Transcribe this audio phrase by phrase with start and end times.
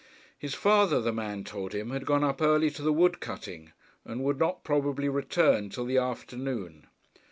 [0.35, 3.71] His father, the man told him, had gone up early to the wood cutting,
[4.03, 6.87] and would not probably return till the afternoon.